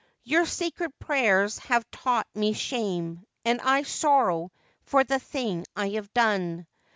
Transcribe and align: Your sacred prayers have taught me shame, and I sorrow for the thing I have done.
Your 0.23 0.47
sacred 0.47 0.97
prayers 0.97 1.59
have 1.59 1.85
taught 1.91 2.25
me 2.33 2.53
shame, 2.53 3.23
and 3.45 3.61
I 3.61 3.83
sorrow 3.83 4.51
for 4.81 5.03
the 5.03 5.19
thing 5.19 5.63
I 5.75 5.89
have 5.89 6.11
done. 6.11 6.65